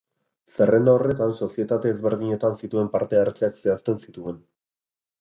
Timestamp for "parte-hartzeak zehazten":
2.99-4.05